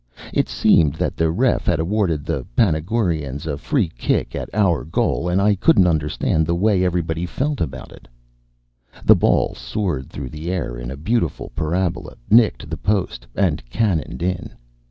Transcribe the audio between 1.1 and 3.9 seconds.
the ref 74 had awarded the Panagurans a free